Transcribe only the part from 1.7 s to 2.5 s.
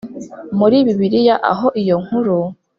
iyo nkuru